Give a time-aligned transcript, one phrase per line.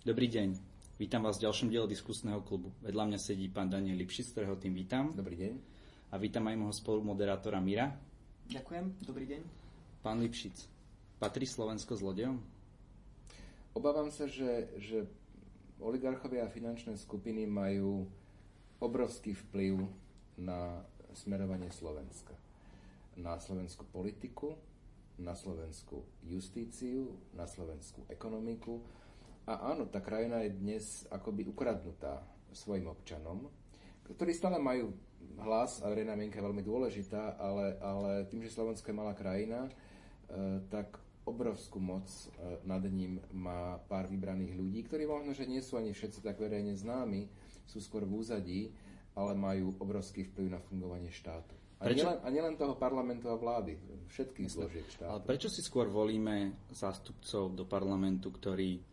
[0.00, 0.56] Dobrý deň.
[0.96, 2.72] Vítam vás v ďalšom diele diskusného klubu.
[2.80, 5.12] Vedľa mňa sedí pán Daniel Lipšic, ktorého tým vítam.
[5.12, 5.54] Dobrý deň.
[6.08, 7.92] A vítam aj môjho spolumoderátora Mira.
[8.48, 9.42] Ďakujem, dobrý deň.
[10.00, 10.56] Pán Lipšic,
[11.20, 12.40] patrí Slovensko zlodejom?
[13.76, 15.04] Obávam sa, že, že
[15.84, 18.08] oligarchovia a finančné skupiny majú
[18.80, 19.84] obrovský vplyv
[20.40, 20.80] na
[21.12, 22.32] smerovanie Slovenska.
[23.20, 24.56] Na slovenskú politiku,
[25.20, 28.80] na slovenskú justíciu, na slovenskú ekonomiku.
[29.48, 32.20] A áno, tá krajina je dnes akoby ukradnutá
[32.52, 33.48] svojim občanom,
[34.10, 34.90] ktorí stále majú
[35.40, 39.66] hlas a verejná mienka je veľmi dôležitá, ale, ale tým, že Slovensko je malá krajina,
[39.66, 39.70] e,
[40.68, 45.78] tak obrovskú moc e, nad ním má pár vybraných ľudí, ktorí možno, že nie sú
[45.78, 47.30] ani všetci tak verejne známi,
[47.64, 48.60] sú skôr v úzadí,
[49.14, 51.54] ale majú obrovský vplyv na fungovanie štátu.
[51.80, 52.04] A, prečo?
[52.04, 53.78] nielen, a nielen toho parlamentu a vlády,
[54.12, 55.08] všetkých zložiek štátu.
[55.08, 58.84] Ale prečo si skôr volíme zástupcov do parlamentu, ktorí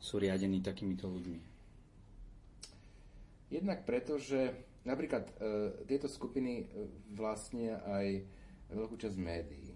[0.00, 1.40] sú riadení takýmito ľuďmi?
[3.52, 5.32] Jednak preto, že napríklad e,
[5.86, 6.64] tieto skupiny e,
[7.14, 8.06] vlastnia aj
[8.74, 9.70] veľkú časť médií.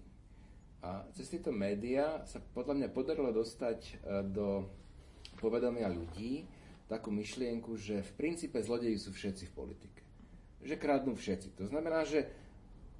[0.82, 3.92] A cez tieto médiá sa podľa mňa podarilo dostať e,
[4.26, 4.66] do
[5.38, 6.44] povedomia ľudí
[6.90, 10.00] takú myšlienku, že v princípe zlodeji sú všetci v politike
[10.60, 11.56] že kradnú všetci.
[11.56, 12.28] To znamená, že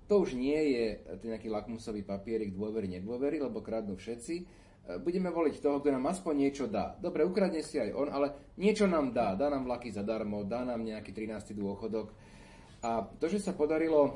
[0.09, 0.85] to už nie je
[1.23, 4.59] ten nejaký lakmusový papierik dôvery, nedôvery, lebo kradnú všetci.
[4.91, 6.99] E, budeme voliť toho, kto nám aspoň niečo dá.
[6.99, 9.39] Dobre, ukradne si aj on, ale niečo nám dá.
[9.39, 11.55] Dá nám vlaky zadarmo, dá nám nejaký 13.
[11.55, 12.11] dôchodok.
[12.83, 14.13] A to, že sa podarilo e,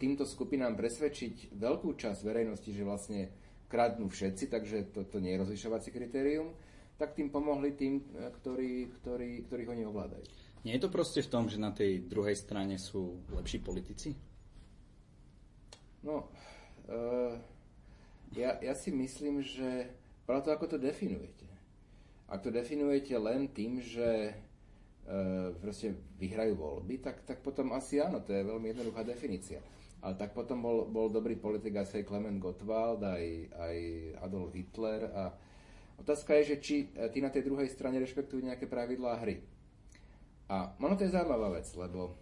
[0.00, 3.20] týmto skupinám presvedčiť veľkú časť verejnosti, že vlastne
[3.66, 6.54] kradnú všetci, takže toto nie je rozlišovací kritérium,
[6.96, 10.24] tak tým pomohli tým, e, ktorí, ktorí, ktorých oni ovládajú.
[10.64, 14.10] Nie je to proste v tom, že na tej druhej strane sú lepší politici?
[16.02, 16.26] No,
[16.90, 17.38] uh,
[18.36, 19.90] ja, ja si myslím, že
[20.28, 21.48] práve to, ako to definujete.
[22.28, 28.20] Ak to definujete len tým, že uh, proste vyhrajú voľby, tak, tak potom asi áno,
[28.20, 29.62] to je veľmi jednoduchá definícia.
[30.04, 33.24] Ale tak potom bol, bol dobrý politik asi aj Klement Gottwald, aj,
[33.56, 33.76] aj
[34.22, 35.32] Adolf Hitler a
[35.96, 39.40] otázka je, že či tí na tej druhej strane rešpektujú nejaké pravidlá hry.
[40.46, 42.14] A ono to je zaujímavá vec, lebo,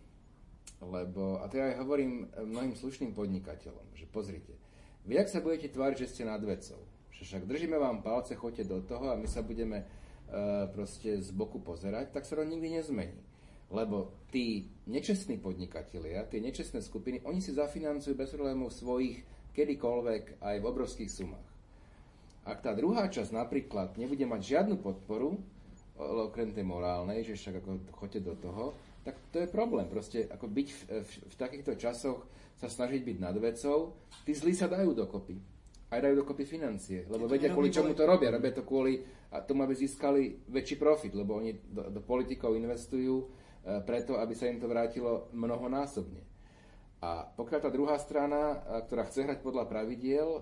[0.80, 4.56] lebo, a to ja aj hovorím mnohým slušným podnikateľom, že pozrite,
[5.04, 6.80] vy ak sa budete tváriť, že ste nad vecou,
[7.12, 11.30] že však držíme vám palce, choďte do toho a my sa budeme uh, proste z
[11.30, 13.20] boku pozerať, tak sa to nikdy nezmení.
[13.72, 19.24] Lebo tí nečestní podnikatelia, tie nečestné skupiny, oni si zafinancujú bez problémov svojich
[19.56, 21.48] kedykoľvek aj v obrovských sumách.
[22.44, 25.40] Ak tá druhá časť napríklad nebude mať žiadnu podporu,
[25.96, 28.74] okrem tej morálnej, že však ako choďte do toho,
[29.06, 29.86] tak to je problém.
[29.86, 32.26] Proste ako byť v, v, v takýchto časoch
[32.58, 35.36] sa snažiť byť nad vecou, tí zlí sa dajú dokopy.
[35.90, 38.34] Aj dajú dokopy financie, lebo vedia, kvôli čomu to robia.
[38.34, 43.14] Robia to kvôli a tomu, aby získali väčší profit, lebo oni do, do politikov investujú
[43.22, 43.26] e,
[43.82, 46.22] preto, aby sa im to vrátilo mnohonásobne.
[47.02, 50.40] A pokiaľ tá druhá strana, a, ktorá chce hrať podľa pravidiel, e,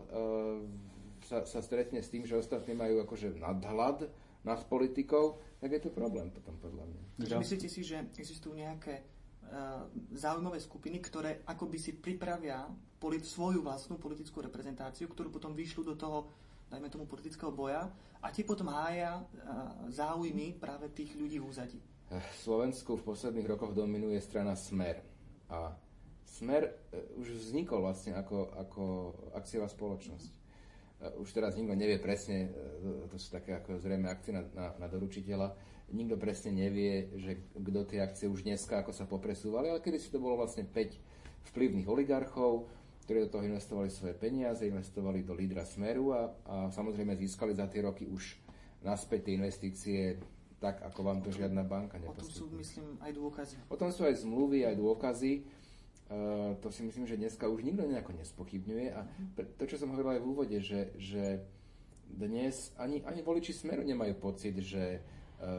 [1.24, 4.08] sa, sa stretne s tým, že ostatní majú akože nadhľad,
[4.42, 7.02] nad politikou, tak je to problém potom podľa mňa.
[7.22, 9.06] Takže myslíte si, že existujú nejaké
[9.52, 9.84] uh,
[10.16, 12.64] zaujímavé skupiny, ktoré akoby si pripravia
[12.96, 16.32] polit- svoju vlastnú politickú reprezentáciu, ktorú potom vyšľú do toho,
[16.72, 17.92] dajme tomu, politického boja
[18.24, 19.24] a tie potom hája uh,
[19.92, 21.78] záujmy práve tých ľudí v úzadí?
[22.08, 25.00] V Slovensku v posledných rokoch dominuje strana Smer.
[25.48, 25.72] A
[26.24, 26.72] Smer
[27.20, 28.82] už vznikol vlastne ako, ako
[29.36, 30.42] akciová spoločnosť
[31.18, 34.86] už teraz nikto nevie presne, e, to sú také ako zrejme akcie na, na, na
[34.86, 35.50] doručiteľa,
[35.92, 40.08] nikto presne nevie, že kto tie akcie už dneska ako sa popresúvali, ale kedy si
[40.08, 42.66] to bolo vlastne 5 vplyvných oligarchov,
[43.04, 47.68] ktorí do toho investovali svoje peniaze, investovali do lídra Smeru a, a samozrejme získali za
[47.68, 48.40] tie roky už
[48.82, 50.00] naspäť tie investície
[50.62, 52.22] tak, ako vám to žiadna banka neposkytne.
[52.22, 53.54] O tom sú, myslím, aj dôkazy.
[53.66, 55.32] O tom sú aj zmluvy, aj dôkazy.
[56.12, 59.00] Uh, to si myslím, že dneska už nikto nejako nespochybňuje a
[59.56, 61.40] to, čo som hovoril aj v úvode, že, že
[62.04, 65.00] dnes ani, ani voliči Smeru nemajú pocit, že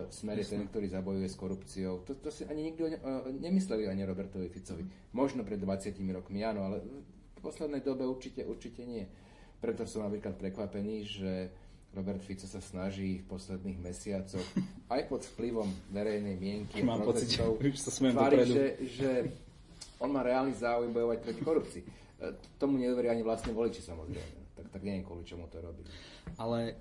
[0.08, 2.08] Smer je ten, ktorý zabojuje s korupciou.
[2.08, 4.88] To, to si ani nikto uh, nemysleli ani Robertovi Ficovi.
[5.12, 6.78] Možno pred 20 rokmi, áno, ale
[7.36, 9.04] v poslednej dobe určite, určite nie.
[9.60, 11.32] Preto som napríklad prekvapený, že
[11.94, 14.48] Robert Fico sa snaží v posledných mesiacoch
[14.94, 19.10] aj pod vplyvom verejnej mienky Mám pocit, že už sa tvári, že, že
[20.02, 21.84] on má reálny záujem bojovať proti korupcii.
[21.86, 21.88] E,
[22.58, 24.40] tomu neuveria ani vlastne voliči samozrejme.
[24.58, 25.86] Tak, tak neviem, kvôli čomu to robí.
[26.42, 26.76] Ale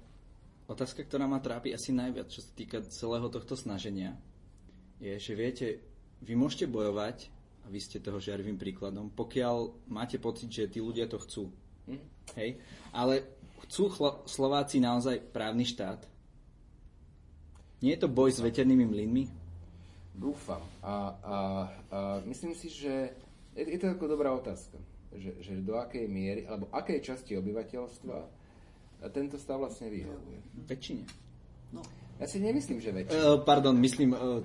[0.69, 4.19] otázka, ktorá ma trápi asi najviac, čo sa týka celého tohto snaženia,
[5.03, 5.67] je, že viete,
[6.23, 7.31] vy môžete bojovať,
[7.63, 11.47] a vy ste toho žiarivým príkladom, pokiaľ máte pocit, že tí ľudia to chcú.
[11.87, 12.03] Hm?
[12.35, 12.59] Hej?
[12.91, 13.23] Ale
[13.67, 16.03] chcú chlo- Slováci naozaj právny štát?
[17.83, 19.25] Nie je to boj s veternými mlynmi?
[20.15, 20.63] Dúfam.
[20.83, 21.39] A, a, a
[22.27, 23.15] myslím si, že
[23.55, 24.79] je, je to ako dobrá otázka.
[25.13, 28.42] Že, že do akej miery, alebo akej časti obyvateľstva
[29.11, 30.39] tento stav vlastne vyhovuje.
[30.69, 31.05] Väčšine.
[31.73, 31.83] No.
[32.21, 33.19] Ja si nemyslím, že väčšine.
[33.19, 34.45] Uh, pardon, myslím uh,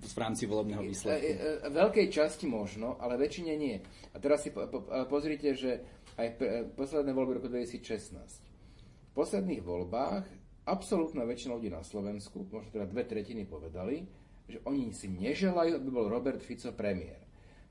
[0.00, 1.20] v rámci volebného výsledku.
[1.20, 3.76] Uh, veľkej časti možno, ale väčšine nie.
[4.12, 5.84] A teraz si po, po, pozrite, že
[6.16, 6.40] aj
[6.76, 8.16] posledné voľby roku 2016.
[8.16, 10.24] V posledných voľbách
[10.64, 14.06] absolútna väčšina ľudí na Slovensku, možno teda dve tretiny povedali,
[14.46, 17.20] že oni si neželajú, aby bol Robert Fico premiér.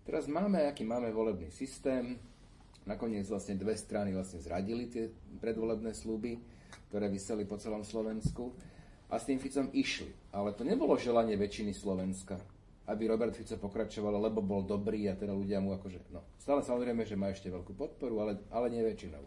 [0.01, 2.17] Teraz máme, aký máme volebný systém,
[2.91, 5.07] nakoniec vlastne dve strany vlastne zradili tie
[5.39, 6.35] predvolebné sluby,
[6.91, 8.51] ktoré vyseli po celom Slovensku
[9.07, 10.11] a s tým Ficom išli.
[10.35, 12.35] Ale to nebolo želanie väčšiny Slovenska,
[12.91, 17.07] aby Robert Fico pokračoval, lebo bol dobrý a teda ľudia mu akože, no, stále samozrejme,
[17.07, 19.23] že má ešte veľkú podporu, ale, ale nie väčšinou.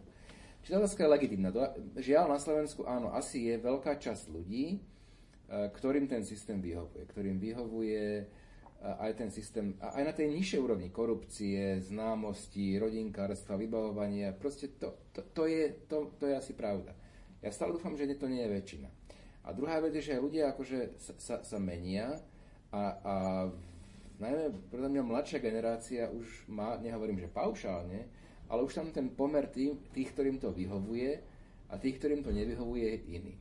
[0.65, 1.49] Čiže tá otázka je legitimná.
[1.93, 4.77] Žiaľ, na Slovensku áno, asi je veľká časť ľudí, e,
[5.69, 7.05] ktorým ten systém vyhovuje.
[7.05, 8.25] Ktorým vyhovuje
[8.85, 14.37] aj ten systém, aj na tej nižšej úrovni korupcie, známosti, rodinkárstva, vybavovania.
[14.37, 16.93] Proste to, to, to, je, to, to je asi pravda.
[17.41, 18.89] Ja stále dúfam, že to nie je väčšina.
[19.45, 22.17] A druhá vec je, že ľudia akože sa, sa, sa menia
[22.73, 23.15] a, a
[24.17, 28.09] najmä podľa mňa mladšia generácia už má, nehovorím, že paušálne,
[28.49, 31.21] ale už tam ten pomer tým, tých, ktorým to vyhovuje
[31.69, 33.33] a tých, ktorým to nevyhovuje, je iný.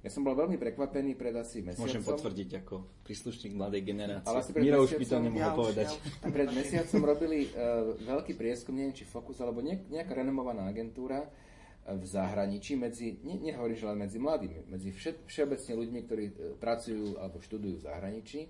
[0.00, 1.84] Ja som bol veľmi prekvapený pred asi mesiacom.
[1.84, 4.24] Môžem potvrdiť ako príslušník mladej generácie.
[4.32, 5.88] Ale asi pred Miro už by to nemohol ja povedať.
[5.92, 11.28] Ja Pred mesiacom robili uh, veľký prieskum, neviem či Focus, alebo ne, nejaká renomovaná agentúra
[11.28, 16.24] uh, v zahraničí medzi, ne, nehovorím, že len medzi mladými, medzi vše, všeobecne ľuďmi, ktorí
[16.32, 18.40] uh, pracujú alebo študujú v zahraničí,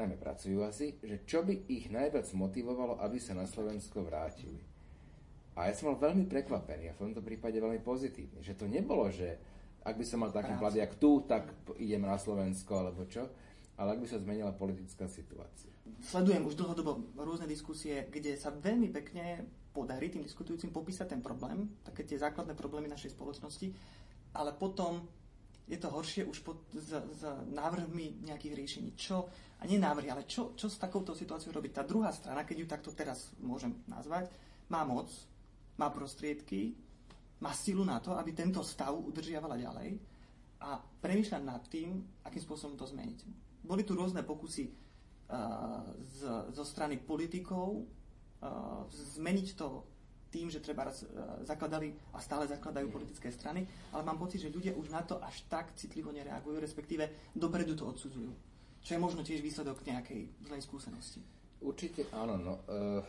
[0.00, 4.64] najmä pracujú asi, že čo by ich najviac motivovalo, aby sa na Slovensko vrátili.
[5.52, 9.12] A ja som bol veľmi prekvapený a v tomto prípade veľmi pozitívny, že to nebolo,
[9.12, 9.51] že
[9.82, 13.26] ak by som mal taký plat jak tu, tak idem na Slovensko alebo čo,
[13.78, 15.70] ale ak by sa zmenila politická situácia.
[16.02, 21.66] Sledujem už dlhodobo rôzne diskusie, kde sa veľmi pekne podarí tým diskutujúcim popísať ten problém,
[21.82, 23.72] také tie základné problémy našej spoločnosti,
[24.36, 25.02] ale potom
[25.66, 27.22] je to horšie už pod, s, s
[27.54, 28.90] návrhmi nejakých riešení.
[28.98, 31.72] Čo, a nie návrhy, ale čo, čo s takouto situáciou robiť?
[31.80, 34.28] Tá druhá strana, keď ju takto teraz môžem nazvať,
[34.68, 35.08] má moc,
[35.78, 36.76] má prostriedky,
[37.42, 39.98] má silu na to, aby tento stav udržiavala ďalej
[40.62, 43.26] a premýšľať nad tým, akým spôsobom to zmeniť.
[43.66, 46.18] Boli tu rôzne pokusy uh, z,
[46.54, 48.86] zo strany politikov uh,
[49.18, 49.82] zmeniť to
[50.30, 54.54] tým, že treba raz, uh, zakladali a stále zakladajú politické strany, ale mám pocit, že
[54.54, 58.30] ľudia už na to až tak citlivo nereagujú, respektíve dopredu to odsudzujú.
[58.82, 61.22] Čo je možno tiež výsledok nejakej zlej skúsenosti.
[61.62, 62.34] Určite áno.
[62.38, 63.02] No, uh,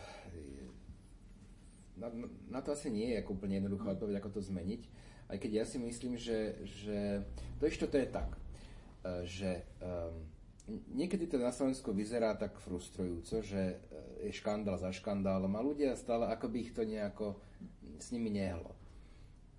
[1.97, 2.07] na,
[2.49, 4.81] na to asi nie je ako úplne jednoduchá odpoveď, ako to zmeniť.
[5.29, 7.23] Aj keď ja si myslím, že, že
[7.57, 8.39] to ešte to je tak, e,
[9.25, 9.49] že
[9.79, 10.27] um,
[10.93, 13.75] niekedy to na Slovensku vyzerá tak frustrujúco, že e,
[14.29, 17.39] je škandál za škandálom a ľudia stále ako by ich to nejako
[17.99, 18.75] s nimi nehlo.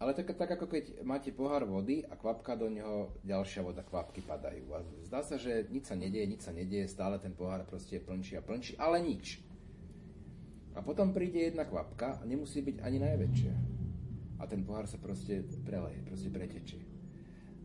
[0.03, 4.21] Ale tak, tak ako keď máte pohár vody a kvapka do neho, ďalšia voda, kvapky
[4.27, 4.75] padajú.
[4.75, 8.35] A zdá sa, že nič sa nedieje, nič sa nedieje, stále ten pohár proste plnčí
[8.37, 9.41] a plnčí, ale nič.
[10.75, 13.55] A potom príde jedna kvapka a nemusí byť ani najväčšia.
[14.39, 16.82] A ten pohár sa proste preleje, proste pretečie.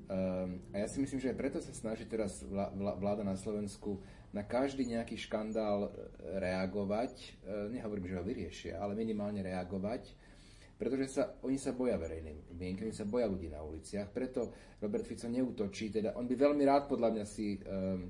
[0.09, 2.41] Um, a ja si myslím, že aj preto sa snaží teraz
[2.77, 5.89] vláda na Slovensku na každý nejaký škandál e,
[6.37, 7.13] reagovať.
[7.17, 7.29] E,
[7.73, 10.13] nehovorím, že ho vyriešia, ale minimálne reagovať,
[10.77, 15.05] pretože sa, oni sa boja verejnej mienky, oni sa boja ľudí na uliciach, preto Robert
[15.09, 18.07] Fico neútočí, teda on by veľmi rád podľa mňa si um,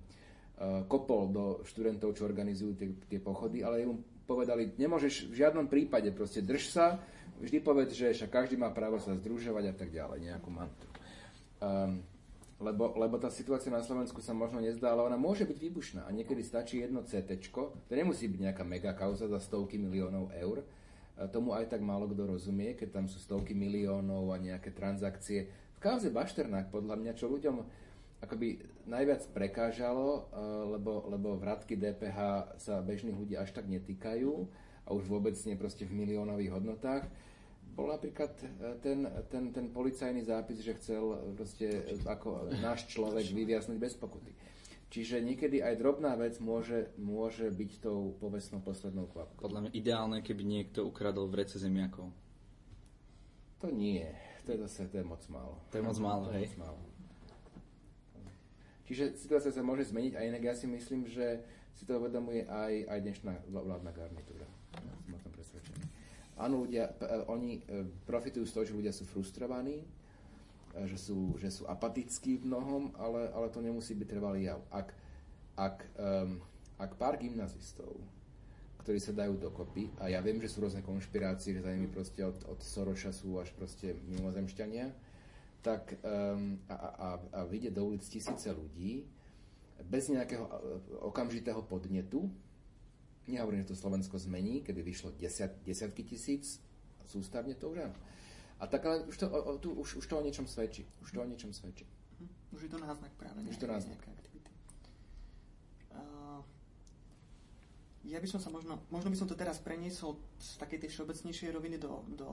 [0.60, 5.66] uh, kopol do študentov, čo organizujú tie, tie pochody, ale mu povedali, nemôžeš v žiadnom
[5.66, 7.02] prípade, proste drž sa,
[7.42, 10.90] vždy povedz, že však každý má právo sa združovať a tak ďalej, nejakú mantru.
[11.58, 12.06] Um,
[12.62, 16.12] lebo, lebo tá situácia na Slovensku sa možno nezdá, ale ona môže byť výbušná a
[16.14, 20.62] niekedy stačí jedno CT, to nemusí byť nejaká mega kauza za stovky miliónov eur,
[21.28, 25.52] tomu aj tak málo kto rozumie, keď tam sú stovky miliónov a nejaké transakcie.
[25.76, 27.56] V kauze Bašternák podľa mňa, čo ľuďom
[28.20, 30.40] akoby najviac prekážalo, eh,
[30.76, 32.20] lebo, lebo vratky DPH
[32.60, 34.32] sa bežných ľudí až tak netýkajú
[34.86, 37.04] a už vôbec nie proste v miliónových hodnotách,
[37.74, 43.78] bol napríklad eh, ten, ten, ten policajný zápis, že chcel proste ako náš človek vyviaznuť
[43.80, 44.36] bez pokuty.
[44.90, 49.46] Čiže niekedy aj drobná vec môže, môže byť tou povestnou poslednou kvapkou.
[49.46, 52.10] Podľa mňa ideálne, keby niekto ukradol v rece zemiakov.
[53.62, 54.02] To nie.
[54.50, 55.62] To je zase to je moc málo.
[55.70, 56.50] To je moc málo, to hej?
[56.50, 56.89] Moc málo.
[58.90, 61.46] Čiže situácia sa môže zmeniť a inak ja si myslím, že
[61.78, 64.50] si to uvedomuje aj, aj dnešná vládna garnitúra.
[65.06, 65.86] Som o tom presvedčený.
[66.42, 66.90] Áno, ľudia,
[67.30, 69.86] oni e, profitujú z toho, že ľudia sú frustrovaní
[70.86, 74.62] že sú, že sú apatickí v mnohom, ale, ale to nemusí byť trvalý jav.
[74.70, 74.94] Ak,
[75.58, 76.40] ak, um,
[76.78, 77.98] ak pár gymnazistov,
[78.86, 82.22] ktorí sa dajú dokopy, a ja viem, že sú rôzne konšpirácie, že za nimi proste
[82.24, 84.88] od, od Soroša sú až proste mimozemšťania,
[85.62, 89.04] tak um, a, a, a vyjde do ulic tisíce ľudí
[89.84, 90.52] bez nejakého e,
[91.08, 92.32] okamžitého podnetu,
[93.28, 96.60] nehovorím, že to Slovensko zmení, kedy vyšlo desiat, desiatky tisíc,
[97.08, 97.98] sústavne to už áno.
[98.60, 100.84] A tak ale už to, o, tu, už, už to o niečom svedčí.
[101.00, 101.88] Už to o niečom svedčí.
[102.20, 102.30] Mhm.
[102.52, 103.40] Už je to náznak práve.
[103.48, 104.00] Už to náznak.
[104.04, 104.52] aktivity.
[105.96, 106.44] Uh,
[108.04, 111.50] ja by som sa možno, možno by som to teraz preniesol z takej tej všeobecnejšej
[111.56, 112.32] roviny do, do,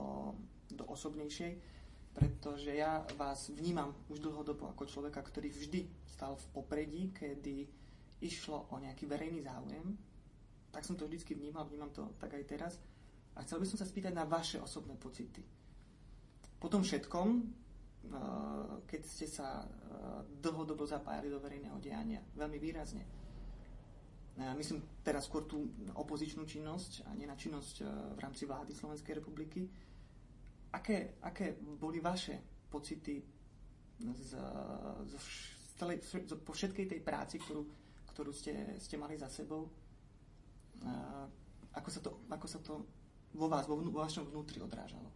[0.75, 1.76] do osobnejšej,
[2.17, 7.69] pretože ja vás vnímam už dlhodobo ako človeka, ktorý vždy stal v popredí, kedy
[8.25, 9.93] išlo o nejaký verejný záujem.
[10.73, 12.73] Tak som to vždy vnímal, vnímam to tak aj teraz.
[13.37, 15.45] A chcel by som sa spýtať na vaše osobné pocity
[16.57, 17.45] po tom všetkom, eh,
[18.89, 19.67] keď ste sa eh,
[20.41, 27.13] dlhodobo zapájali do verejného diania, veľmi výrazne, eh, myslím teraz skôr tú opozičnú činnosť a
[27.13, 27.75] nie na činnosť
[28.17, 29.69] v rámci vlády Slovenskej republiky,
[30.77, 32.37] aké, aké boli vaše
[32.69, 33.17] pocity
[33.97, 34.31] z,
[35.09, 37.65] z, z celej, z, po všetkej tej práci, ktorú,
[38.13, 39.65] ktorú ste, ste mali za sebou?
[41.73, 42.85] Ako sa to, ako sa to
[43.33, 45.09] vo vás, vo, vo vašom vnútri odrážalo?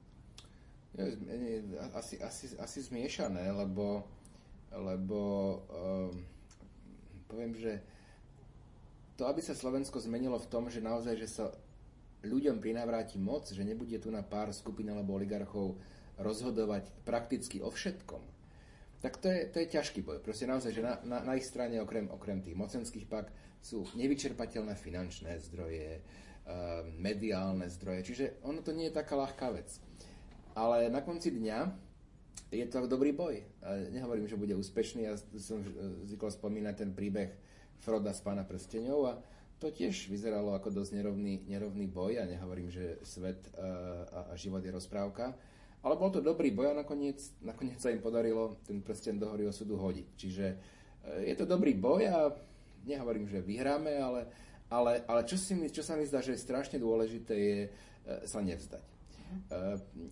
[1.95, 4.03] asi, asi, asi zmiešané, lebo,
[4.75, 5.19] lebo
[5.71, 6.11] um,
[7.31, 7.79] poviem, že
[9.15, 11.45] to, aby sa Slovensko zmenilo v tom, že naozaj, že sa
[12.21, 15.77] ľuďom prinavráti moc, že nebude tu na pár skupín alebo oligarchov
[16.21, 18.21] rozhodovať prakticky o všetkom,
[19.01, 20.21] tak to je, to je ťažký boj.
[20.21, 24.77] Proste naozaj, že na, na, na ich strane okrem, okrem tých mocenských pak sú nevyčerpateľné
[24.77, 29.81] finančné zdroje, um, mediálne zdroje, čiže ono to nie je taká ľahká vec.
[30.53, 31.59] Ale na konci dňa
[32.51, 33.39] je to dobrý boj.
[33.95, 35.07] Nehovorím, že bude úspešný.
[35.07, 35.63] Ja som
[36.03, 37.31] zvykol spomínať ten príbeh
[37.79, 39.13] Froda z Pána prsteňov a
[39.61, 42.17] to tiež vyzeralo ako dosť nerovný, nerovný boj.
[42.17, 45.37] Ja nehovorím, že svet a, a život je rozprávka.
[45.85, 49.45] Ale bol to dobrý boj a nakoniec, nakoniec sa im podarilo ten prsten do hory
[49.45, 50.07] osudu hodiť.
[50.17, 50.57] Čiže e,
[51.29, 52.33] je to dobrý boj a
[52.85, 54.25] nehovorím, že vyhráme, ale,
[54.69, 57.69] ale, ale čo, si čo sa mi zdá, že je strašne dôležité, je e,
[58.25, 58.85] sa nevzdať.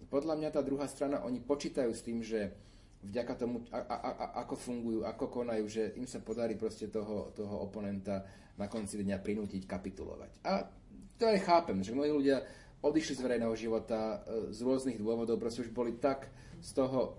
[0.08, 2.56] Podľa mňa tá druhá strana, oni počítajú s tým, že
[3.04, 7.32] vďaka tomu, a, a, a, ako fungujú, ako konajú, že im sa podarí proste toho,
[7.32, 8.28] toho oponenta
[8.60, 10.32] na konci dňa prinútiť kapitulovať.
[10.44, 10.68] A
[11.16, 12.44] to aj chápem, že mnohí ľudia
[12.80, 16.28] odišli z verejného života eh, z rôznych dôvodov, proste už boli tak
[16.60, 17.16] z toho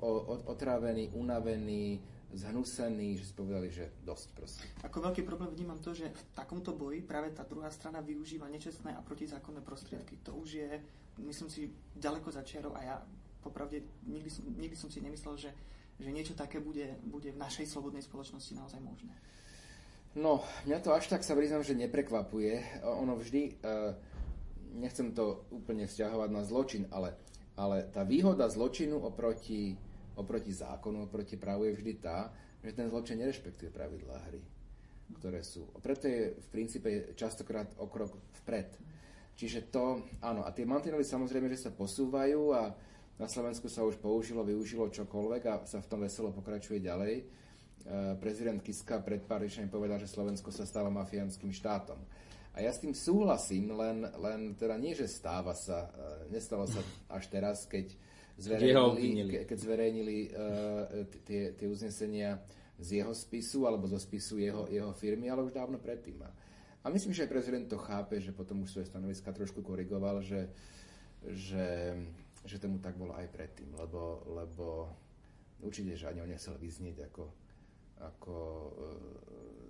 [0.52, 1.96] otrávení, unavení,
[2.28, 4.64] zhnusení, že si povedali, že dosť proste.
[4.84, 8.92] Ako veľký problém vnímam to, že v takomto boji práve tá druhá strana využíva nečestné
[8.92, 10.20] a protizákonné prostriedky.
[10.28, 10.70] To už je
[11.26, 12.96] myslím si, ďaleko za čiarou a ja
[13.40, 15.50] popravde nikdy nikdy som si nemyslel, že,
[15.98, 19.12] že niečo také bude, bude v našej slobodnej spoločnosti naozaj možné.
[20.18, 22.82] No, mňa to až tak sa priznám, že neprekvapuje.
[22.82, 23.52] Ono vždy, e,
[24.74, 27.14] nechcem to úplne vzťahovať na zločin, ale,
[27.54, 29.78] ale tá výhoda zločinu oproti,
[30.18, 34.42] oproti zákonu, oproti právu je vždy tá, že ten zločin nerešpektuje pravidlá hry,
[35.22, 35.70] ktoré sú.
[35.78, 38.10] Preto je v princípe častokrát o krok
[38.42, 38.66] vpred.
[39.38, 42.74] Čiže to, áno, a tie mantinely samozrejme, že sa posúvajú a
[43.20, 47.14] na Slovensku sa už použilo, využilo čokoľvek a sa v tom veselo pokračuje ďalej.
[47.20, 47.24] E,
[48.16, 52.00] prezident Kiska pred pár povedal, že Slovensko sa stalo mafiánskym štátom.
[52.56, 56.80] A ja s tým súhlasím, len, len teda nie, že stáva sa, e, nestalo sa
[57.12, 57.92] až teraz, keď
[58.40, 62.40] zverejnili, keď zverejnili uh, tie, tie uznesenia
[62.80, 66.24] z jeho spisu alebo zo spisu jeho, jeho firmy, ale už dávno predtým.
[66.80, 70.48] A myslím, že aj prezident to chápe, že potom už svoje stanoviska trošku korigoval, že,
[71.28, 71.92] že,
[72.44, 74.88] že tomu tak bolo aj predtým, lebo, lebo
[75.60, 77.24] určite, že ani on nechcel vyznieť ako,
[78.00, 78.70] ako e,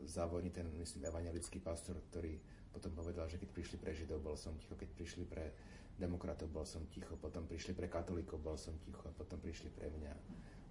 [0.07, 2.39] závodní ten, myslím, evangelický pastor, ktorý
[2.71, 5.51] potom povedal, že keď prišli pre Židov, bol som ticho, keď prišli pre
[5.99, 9.91] demokratov, bol som ticho, potom prišli pre katolíkov, bol som ticho a potom prišli pre
[9.91, 10.15] mňa.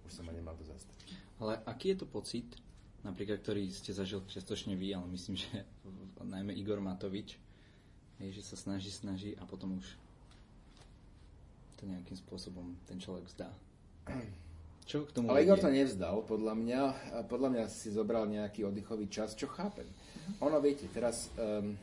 [0.08, 0.96] Už som ma nemal to zastať.
[1.36, 2.48] Ale aký je to pocit,
[3.04, 5.68] napríklad, ktorý ste zažil čiastočne vy, ale myslím, že
[6.34, 7.36] najmä Igor Matovič,
[8.20, 9.86] je, že sa snaží, snaží a potom už
[11.80, 13.48] to nejakým spôsobom ten človek vzdá.
[14.84, 16.80] Čo k tomu Ale Igor to nevzdal, podľa mňa.
[17.30, 19.86] Podľa mňa si zobral nejaký oddychový čas, čo chápem.
[20.44, 21.78] Ono, viete, teraz um,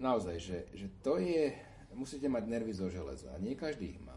[0.00, 1.52] naozaj, že, že to je,
[1.92, 3.28] musíte mať nervy zo železa.
[3.42, 4.16] Nie každý ich má.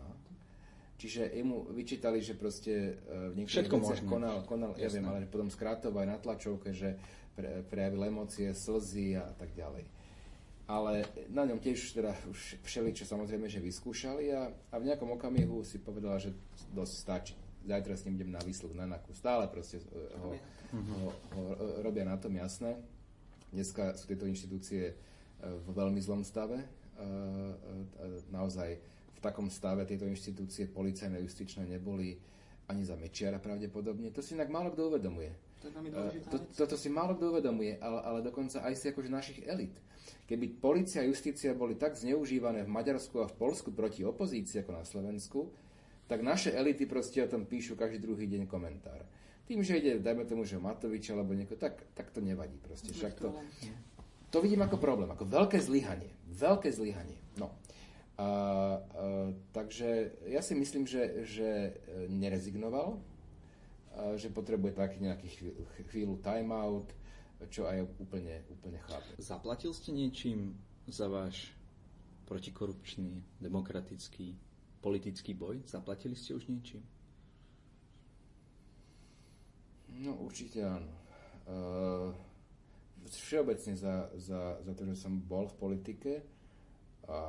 [1.03, 5.51] Čiže jemu vyčítali, že proste e, v niektorých veciach konal, konal ja viem, ale potom
[5.51, 6.95] skrátoval aj na tlačovke, že
[7.35, 9.83] pre, prejavil emócie, slzy a tak ďalej.
[10.63, 15.59] Ale na ňom tiež teda už všeličo samozrejme, že vyskúšali a, a v nejakom okamihu
[15.67, 16.31] si povedala, že
[16.71, 17.35] dosť stačí.
[17.67, 19.11] zajtra s ním idem na výsluh na NAKU.
[19.11, 19.83] Stále proste
[20.23, 20.31] ho,
[20.71, 21.41] ho, ho
[21.83, 22.79] robia na tom jasné.
[23.51, 24.95] Dneska sú tieto inštitúcie
[25.43, 26.63] v veľmi zlom stave.
[28.31, 28.69] Naozaj
[29.13, 32.15] v takom stave tieto inštitúcie policajné, justičné neboli
[32.71, 34.15] ani za Mečiara pravdepodobne.
[34.15, 35.31] To si inak málo kto uvedomuje.
[35.63, 38.91] To je veľmi dôležitá to, toto si málo kto uvedomuje, ale, ale dokonca aj si
[38.91, 39.71] akože našich elit.
[40.27, 44.71] Keby policia a justícia boli tak zneužívané v Maďarsku a v Polsku proti opozícii ako
[44.75, 45.55] na Slovensku,
[46.11, 49.07] tak naše elity proste o tom píšu každý druhý deň komentár.
[49.47, 52.91] Tým, že ide, dajme tomu, že Matovič alebo nieko, tak, tak to nevadí proste.
[52.91, 53.31] Však to,
[54.31, 56.11] to vidím ako problém, ako veľké zlyhanie.
[56.27, 57.19] Veľké zlyhanie.
[57.39, 57.55] No.
[58.19, 58.27] A, a,
[59.55, 61.79] takže ja si myslím, že, že
[62.11, 63.12] nerezignoval, a,
[64.17, 65.27] že potrebuje taký nejaký
[65.89, 66.89] chvíľu time-out,
[67.51, 69.19] čo aj úplne, úplne chápe.
[69.19, 70.55] Zaplatil ste niečím
[70.87, 71.51] za váš
[72.25, 74.33] protikorupčný, demokratický,
[74.79, 75.61] politický boj?
[75.67, 76.81] Zaplatili ste už niečím?
[80.01, 80.93] No určite áno.
[81.43, 82.09] Uh,
[83.11, 86.11] všeobecne za, za, za to, že som bol v politike
[87.05, 87.19] a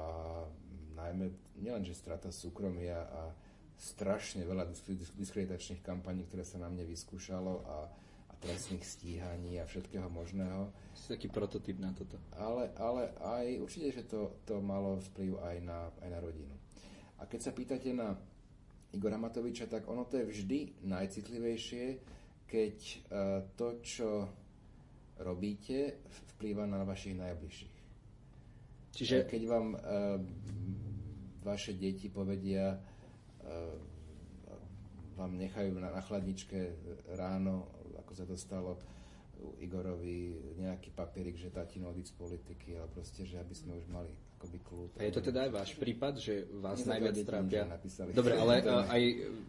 [0.94, 3.23] najmä nielenže strata súkromia a
[3.78, 4.71] strašne veľa
[5.19, 7.76] diskreditačných kampaní, ktoré sa na mne vyskúšalo a
[8.45, 10.69] trestných stíhaní a všetkého možného.
[10.93, 12.21] Si taký prototyp na toto.
[12.37, 16.54] Ale, ale aj určite, že to, to malo vplyv aj na, aj na rodinu.
[17.19, 18.12] A keď sa pýtate na
[18.93, 21.85] Igora Matoviča, tak ono to je vždy najcitlivejšie,
[22.47, 24.09] keď uh, to, čo
[25.19, 26.04] robíte,
[26.37, 27.76] vplýva na vašich najbližších.
[28.95, 29.26] Čiže...
[29.26, 29.81] Keď vám uh,
[31.43, 32.78] vaše deti povedia,
[35.14, 36.74] vám nechajú na, na chladničke
[37.14, 37.70] ráno
[38.04, 38.78] ako sa dostalo
[39.58, 44.58] Igorovi nejaký papierik, že tatino z politiky, ale proste, že aby sme už mali akoby
[44.62, 44.90] kľúd.
[45.00, 47.62] A je to teda aj váš prípad, že vás Nie najviac trápia?
[48.14, 49.02] Dobre, ale uh, aj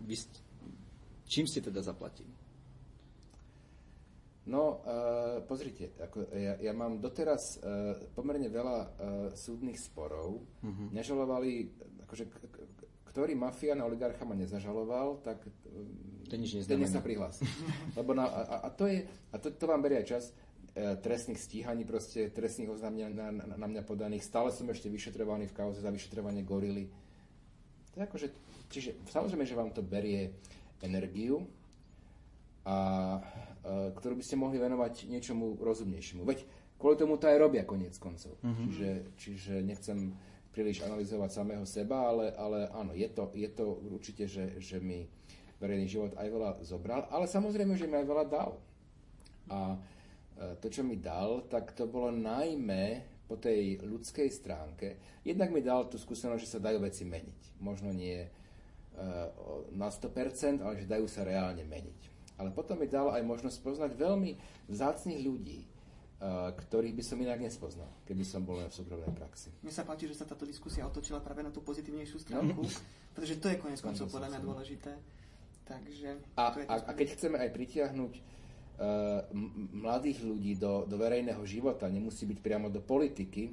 [0.09, 0.15] vy,
[1.29, 2.33] čím ste teda zaplatili?
[4.45, 8.89] No, uh, pozrite, ako ja, ja mám doteraz uh, pomerne veľa uh,
[9.33, 10.41] súdnych sporov.
[10.61, 10.87] Uh-huh.
[10.93, 11.71] Nežalovali,
[12.05, 12.23] akože
[13.15, 15.39] ktorý mafián a oligarcha ma nezažaloval, tak
[16.27, 17.47] to nič ten sa prihlási.
[17.97, 20.23] Lebo na, a, a, to je, a to, to vám berie aj čas
[20.75, 24.27] e, trestných stíhaní, proste trestných oznámení na, na, na mňa podaných.
[24.27, 26.91] Stále som ešte vyšetrovaný v kauze za vyšetrovanie gorily.
[27.95, 28.27] To je akože,
[28.67, 30.35] čiže samozrejme, že vám to berie
[30.83, 31.47] energiu,
[32.67, 32.75] a,
[33.63, 36.27] e, ktorú by ste mohli venovať niečomu rozumnejšiemu.
[36.27, 36.43] Veď
[36.75, 38.35] kvôli tomu to aj robia koniec koncov.
[38.43, 38.65] Mm-hmm.
[38.67, 40.11] Čiže, čiže nechcem
[40.55, 45.03] príliš analyzovať samého seba, ale, ale áno, je to, je to určite, že, že mi
[45.59, 48.55] verejný život aj veľa zobral, ale samozrejme, že mi aj veľa dal.
[49.51, 49.77] A e,
[50.63, 55.19] to, čo mi dal, tak to bolo najmä po tej ľudskej stránke.
[55.27, 57.59] Jednak mi dal tú skúsenosť, že sa dajú veci meniť.
[57.59, 58.29] Možno nie e,
[59.75, 62.15] na 100%, ale že dajú sa reálne meniť.
[62.39, 64.31] Ale potom mi dal aj možnosť poznať veľmi
[64.71, 65.74] vzácných ľudí,
[66.55, 69.51] ktorých by som inak nespoznal, keby som bol len v súkromnej praxi.
[69.59, 72.71] Mne sa páči, že sa táto diskusia otočila práve na tú pozitívnejšiu stránku, no.
[73.11, 74.91] pretože to je konec koncov podľa mňa dôležité.
[75.65, 79.27] Takže a, a, a keď chceme aj pritiahnuť uh,
[79.75, 83.51] mladých ľudí do, do verejného života, nemusí byť priamo do politiky,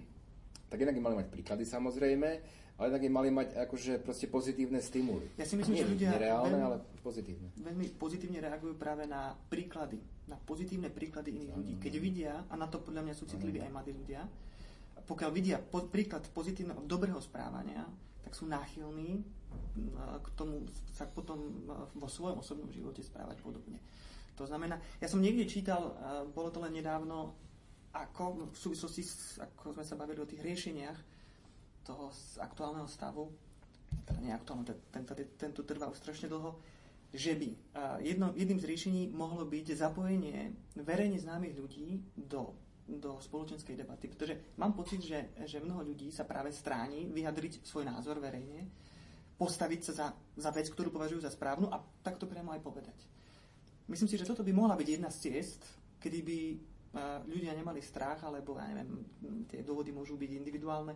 [0.69, 2.29] tak jednak by mali mať príklady samozrejme,
[2.81, 5.29] ale tak by mali mať akože proste pozitívne stimuly.
[5.37, 7.49] Ja si myslím, Nie, že ľudia nereálne, veľmi, ale pozitívne.
[7.61, 11.73] Veľmi pozitívne reagujú práve na príklady, na pozitívne príklady iných ľudí.
[11.79, 14.25] Keď vidia, a na to podľa mňa sú citliví aj mladí ľudia,
[15.03, 17.85] pokiaľ vidia po, príklad pozitívneho, dobrého správania,
[18.23, 19.43] tak sú náchylní
[20.23, 21.65] k tomu sa potom
[21.97, 23.81] vo svojom osobnom živote správať podobne.
[24.37, 25.93] To znamená, ja som niekde čítal,
[26.33, 27.37] bolo to len nedávno,
[27.93, 30.99] ako v súvislosti, s, ako sme sa bavili o tých riešeniach,
[31.83, 33.31] toho aktuálneho stavu,
[34.09, 36.57] teda neaktuálne, tento, tento trvá už strašne dlho,
[37.13, 37.49] že by
[38.01, 42.57] jedno, jedným z riešení mohlo byť zapojenie verejne známych ľudí do,
[42.89, 44.09] do spoločenskej debaty.
[44.09, 48.65] Pretože mám pocit, že, že mnoho ľudí sa práve stráni vyjadriť svoj názor verejne,
[49.37, 50.07] postaviť sa za,
[50.41, 52.99] za vec, ktorú považujú za správnu a takto priamo aj povedať.
[53.93, 55.61] Myslím si, že toto by mohla byť jedna z ciest,
[56.01, 56.39] kedy by
[57.29, 59.05] ľudia nemali strach, alebo ja neviem,
[59.49, 60.93] tie dôvody môžu byť individuálne,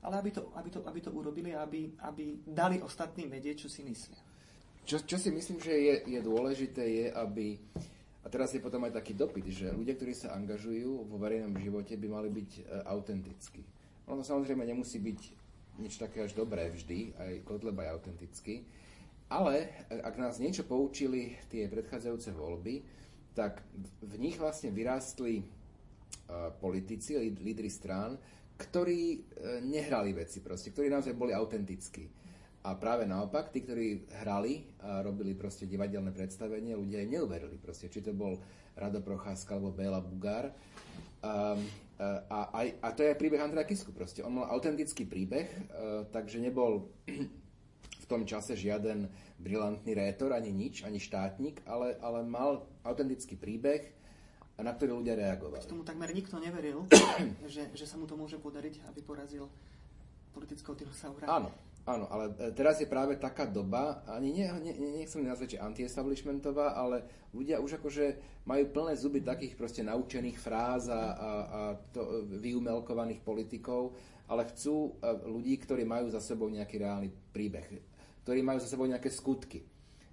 [0.00, 3.84] ale aby to, aby to, aby to urobili, aby, aby dali ostatným vedieť, čo si
[3.84, 4.20] myslia.
[4.88, 7.60] Čo, čo si myslím, že je, je dôležité, je, aby...
[8.20, 11.96] A teraz je potom aj taký dopyt, že ľudia, ktorí sa angažujú vo verejnom živote,
[11.96, 13.62] by mali byť e, autentickí.
[14.12, 15.20] Ono samozrejme nemusí byť
[15.80, 18.54] nič také až dobré vždy, aj Kotleba je autentický.
[19.32, 22.84] Ale e, ak nás niečo poučili tie predchádzajúce voľby,
[23.32, 23.62] tak
[24.02, 28.18] v nich vlastne vyrástli uh, politici, lídry strán,
[28.60, 29.18] ktorí e,
[29.64, 32.04] nehrali veci proste, ktorí naozaj boli autentickí.
[32.60, 37.88] A práve naopak, tí, ktorí hrali a robili proste divadelné predstavenie, ľudia im neuverili proste,
[37.88, 38.36] či to bol
[38.76, 40.52] Rado Procházka alebo Béla Bugár.
[41.24, 41.56] A,
[42.28, 44.20] a, a, a to je príbeh Andreja Kisku proste.
[44.20, 45.48] On mal autentický príbeh,
[46.12, 46.92] takže nebol
[48.04, 49.08] v tom čase žiaden
[49.40, 53.99] brilantný rétor, ani nič, ani štátnik, ale, ale mal autentický príbeh,
[54.62, 55.66] na ktorý ľudia reagovali.
[55.66, 56.86] Tomu takmer nikto neveril,
[57.54, 59.48] že, že sa mu to môže podariť, aby porazil
[60.30, 61.26] politického dinosaura.
[61.26, 61.50] Áno,
[61.88, 66.76] Áno, ale e, teraz je práve taká doba, ani nie, nie, nechcem nazvať, že anti-establishmentová,
[66.76, 72.28] ale ľudia už akože majú plné zuby takých proste naučených fráz a, a, a to,
[72.36, 73.96] vyumelkovaných politikov,
[74.28, 77.66] ale chcú e, ľudí, ktorí majú za sebou nejaký reálny príbeh,
[78.28, 79.64] ktorí majú za sebou nejaké skutky.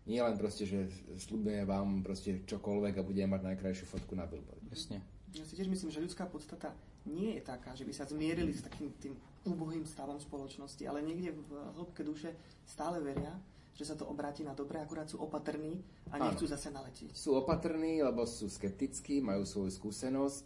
[0.08, 0.88] Nie len proste, že
[1.20, 4.64] slúbime vám proste čokoľvek a budeme mať najkrajšiu fotku na billboard.
[4.72, 5.04] Jasne.
[5.36, 6.72] Ja si tiež myslím, že ľudská podstata
[7.04, 11.36] nie je taká, že by sa zmierili s takým tým úbohým stavom spoločnosti, ale niekde
[11.36, 12.32] v hĺbke duše
[12.64, 13.36] stále veria,
[13.76, 16.54] že sa to obráti na dobre, akurát sú opatrní a nechcú ano.
[16.56, 17.12] zase naletieť.
[17.14, 20.46] Sú opatrní, lebo sú skeptickí, majú svoju skúsenosť,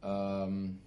[0.00, 0.78] um,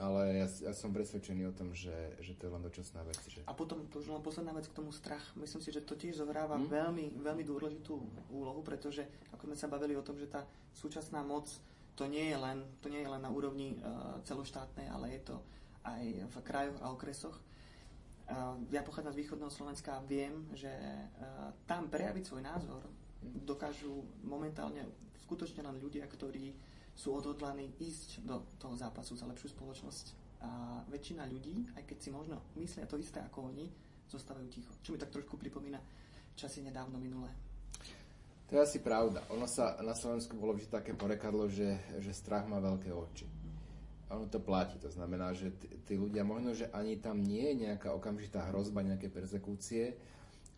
[0.00, 1.92] ale ja, ja som presvedčený o tom, že,
[2.24, 3.20] že to je len dočasná vec.
[3.28, 3.44] Že...
[3.44, 5.22] A potom, to už len posledná vec k tomu strach.
[5.36, 6.72] Myslím si, že to tiež zohráva hmm?
[6.72, 8.00] veľmi, veľmi dôležitú
[8.32, 9.04] úlohu, pretože
[9.36, 11.52] ako sme sa bavili o tom, že tá súčasná moc
[11.92, 15.36] to nie je len, to nie je len na úrovni uh, celoštátnej, ale je to
[15.84, 17.36] aj v krajoch a okresoch.
[18.70, 20.70] Ja pochádzam z východného Slovenska a viem, že
[21.66, 22.78] tam prejaviť svoj názor
[23.18, 24.86] dokážu momentálne
[25.26, 26.54] skutočne len ľudia, ktorí
[26.94, 30.06] sú odhodlaní ísť do toho zápasu za lepšiu spoločnosť.
[30.40, 33.68] A väčšina ľudí, aj keď si možno myslia to isté ako oni,
[34.08, 34.72] zostávajú ticho.
[34.80, 35.78] Čo mi tak trošku pripomína
[36.34, 37.28] časy nedávno minulé.
[38.48, 39.22] To je asi pravda.
[39.30, 43.40] Ono sa na Slovensku bolo vždy také porekadlo, že, že strach má veľké oči
[44.10, 44.78] ono to platí.
[44.82, 45.54] To znamená, že
[45.86, 49.94] tí ľudia možno, že ani tam nie je nejaká okamžitá hrozba, nejaké persekúcie,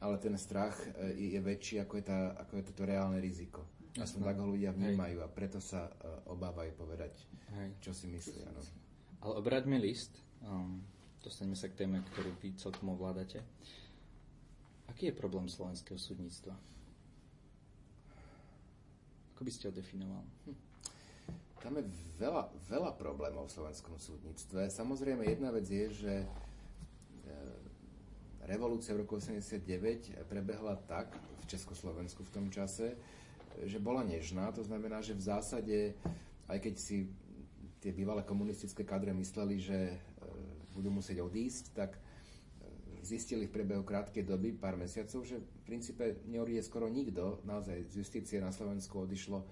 [0.01, 0.81] ale ten strach
[1.15, 3.61] je, je väčší, ako je, tá, ako je toto reálne riziko.
[3.93, 5.25] Aspoň tak ho ľudia vnímajú Hej.
[5.25, 7.13] a preto sa uh, obávajú povedať,
[7.53, 7.69] Hej.
[7.85, 8.49] čo si myslia.
[8.49, 8.65] No.
[9.21, 10.17] Ale obraťme list.
[10.41, 10.81] Um,
[11.21, 13.45] dostaneme sa k téme, ktorú vy celkom ovládate.
[14.89, 16.57] Aký je problém slovenského súdnictva?
[19.37, 20.25] Ako by ste ho definoval?
[20.49, 20.59] Hm.
[21.63, 21.85] Tam je
[22.19, 24.67] veľa, veľa problémov v slovenskom súdnictve.
[24.67, 26.27] Samozrejme, jedna vec je, že e,
[28.51, 29.63] revolúcia v roku 89
[30.27, 32.99] prebehla tak v Československu v tom čase,
[33.65, 34.51] že bola nežná.
[34.57, 35.79] To znamená, že v zásade,
[36.49, 37.11] aj keď si
[37.83, 39.97] tie bývalé komunistické kadre mysleli, že e,
[40.71, 42.01] budú musieť odísť, tak e,
[43.03, 47.43] zistili v priebehu krátkej doby, pár mesiacov, že v princípe neodíde skoro nikto.
[47.43, 49.43] Naozaj z justície na Slovensku odišlo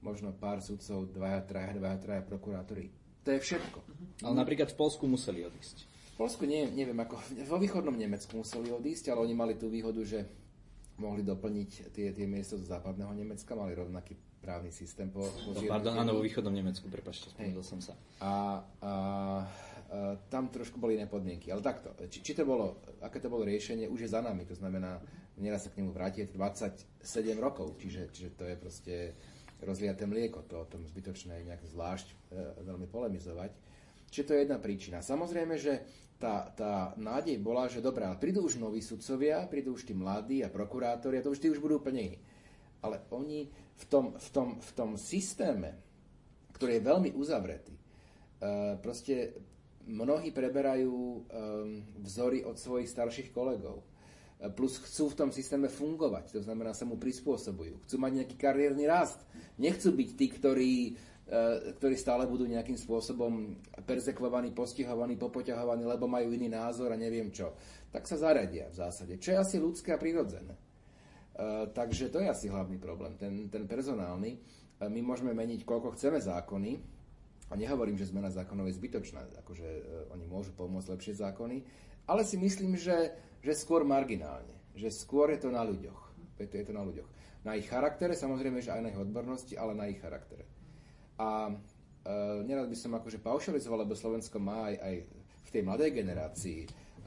[0.00, 2.88] možno pár sudcov, dvaja, traja, dvaja, traja prokurátori.
[3.26, 3.78] To je všetko.
[4.24, 5.84] Ale napríklad v Polsku museli odísť.
[6.16, 10.00] V Polsku nie, neviem ako, vo východnom Nemecku museli odísť, ale oni mali tú výhodu,
[10.04, 10.24] že
[11.00, 15.60] mohli doplniť tie, tie miesta zo západného Nemecka, mali rovnaký právny systém po, po no,
[15.64, 17.96] Pardon, áno, vo východnom Nemecku, prepačte, spomenul som sa.
[18.20, 18.32] A, a,
[18.84, 18.92] a
[20.28, 21.48] tam trošku boli iné podmienky.
[21.52, 24.44] Ale takto, či, či to bolo, aké to bolo riešenie, už je za nami.
[24.48, 25.00] To znamená,
[25.40, 28.94] nedá sa k nemu vrátiť 27 rokov, čiže, čiže to je proste
[29.60, 32.14] rozliaté mlieko, to o tom zbytočné nejak zvlášť e,
[32.64, 33.52] veľmi polemizovať.
[34.10, 34.98] Čiže to je jedna príčina.
[35.00, 35.86] Samozrejme, že
[36.20, 40.44] tá, tá nádej bola, že dobré, ale prídu už noví sudcovia, prídu už tí mladí
[40.44, 42.18] a prokurátori a to už tí už budú úplne iní.
[42.84, 43.48] Ale oni
[43.80, 45.80] v tom, v tom, v tom systéme,
[46.52, 47.82] ktorý je veľmi uzavretý, e,
[48.84, 49.32] proste
[49.88, 51.20] mnohí preberajú e,
[52.04, 53.80] vzory od svojich starších kolegov
[54.48, 57.84] plus chcú v tom systéme fungovať, to znamená sa mu prispôsobujú.
[57.84, 59.20] Chcú mať nejaký kariérny rast.
[59.60, 60.72] Nechcú byť tí, ktorí,
[61.78, 63.54] ktorí stále budú nejakým spôsobom
[63.86, 67.54] perzekvovaní, postihovaní, popoťahovaní, lebo majú iný názor a neviem čo.
[67.94, 70.58] Tak sa zaradia v zásade, čo je asi ľudské a prirodzené.
[70.58, 70.60] E,
[71.70, 74.34] takže to je asi hlavný problém, ten, ten personálny.
[74.34, 74.38] E,
[74.90, 76.98] my môžeme meniť, koľko chceme zákony,
[77.50, 79.68] a nehovorím, že zmena zákonov je zbytočná, akože
[80.14, 81.62] oni môžu pomôcť lepšie zákony,
[82.06, 86.00] ale si myslím, že že skôr marginálne, že skôr je to na ľuďoch.
[86.40, 87.08] Je to na ľuďoch.
[87.44, 90.44] Na ich charaktere, samozrejme, že aj na ich odbornosti, ale na ich charaktere.
[91.20, 91.52] A e,
[92.48, 94.94] nerad by som akože paušalizoval, lebo Slovensko má aj, aj
[95.44, 96.60] v tej mladej generácii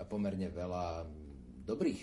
[0.05, 1.05] pomerne veľa
[1.63, 2.01] dobrých,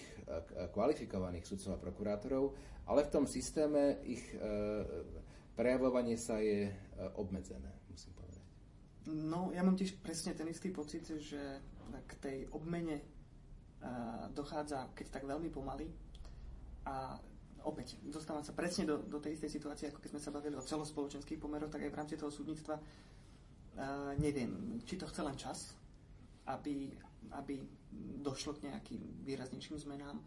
[0.73, 2.55] kvalifikovaných sudcov a prokurátorov,
[2.87, 4.38] ale v tom systéme ich e,
[5.55, 6.73] prejavovanie sa je e,
[7.18, 8.44] obmedzené, musím povedať.
[9.11, 11.62] No, ja mám tiež presne ten istý pocit, že
[12.07, 13.03] k tej obmene
[14.37, 15.88] dochádza, keď tak veľmi pomaly.
[16.85, 17.16] A
[17.64, 20.64] opäť, dostávam sa presne do, do tej istej situácie, ako keď sme sa bavili o
[20.64, 25.77] celospoločenských pomeroch, tak aj v rámci toho súdnictva uh, neviem, či to chce len čas,
[26.49, 26.92] aby
[27.37, 27.62] aby
[28.25, 30.18] došlo k nejakým výraznejším zmenám,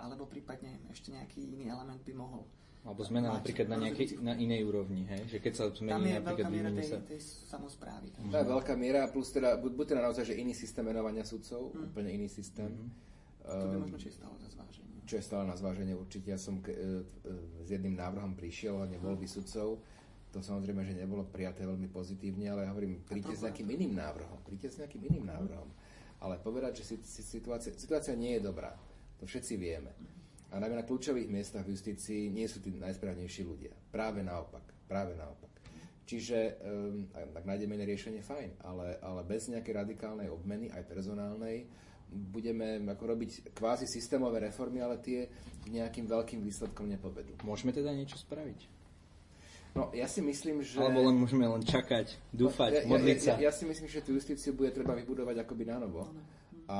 [0.00, 2.44] alebo prípadne ešte nejaký iný element by mohol
[2.80, 5.36] alebo zmena napríklad na, nejakej, na inej úrovni, hej?
[5.36, 6.96] Že keď sa zmení Tam je napríklad veľká miera tej, sa...
[7.04, 7.20] tej
[7.52, 8.08] samozprávy.
[8.08, 11.92] To je veľká miera, plus teda, buď teda naozaj, že iný systém menovania sudcov, mm.
[11.92, 12.72] úplne iný systém.
[12.72, 12.88] Mm.
[13.50, 14.94] To by možno či stále za zváženie.
[15.04, 16.26] Čo je stále na zváženie určite.
[16.30, 19.34] Ja som k, e, e, s jedným návrhom prišiel, voľby mm.
[19.34, 19.82] sudcov.
[20.30, 24.38] To samozrejme, že nebolo prijaté veľmi pozitívne, ale ja hovorím, príďte s nejakým iným návrhom.
[24.46, 25.68] Príďte s nejakým iným návrhom.
[26.22, 28.78] Ale povedať, že situácia, situácia nie je dobrá.
[29.18, 29.90] To všetci vieme.
[30.50, 33.74] A najmä na kľúčových miestach v justícii nie sú tí najsprávnejší ľudia.
[33.90, 34.62] Práve naopak.
[34.86, 35.50] Práve naopak.
[36.10, 41.70] Čiže um, tak nájdeme iné riešenie, fajn, ale, ale bez nejakej radikálnej obmeny, aj personálnej,
[42.10, 45.30] budeme ako robiť kvázi systémové reformy, ale tie
[45.70, 47.38] nejakým veľkým výsledkom nepovedú.
[47.46, 48.82] Môžeme teda niečo spraviť?
[49.70, 50.82] No, ja si myslím, že...
[50.82, 53.32] Alebo len môžeme len čakať, dúfať, no, ja, modliť sa.
[53.38, 56.10] Ja, ja, ja si myslím, že tú justíciu bude treba vybudovať akoby na novo.
[56.70, 56.78] A